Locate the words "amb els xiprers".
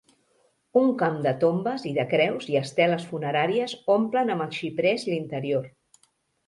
4.37-5.09